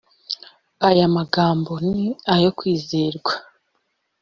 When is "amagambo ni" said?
1.09-2.05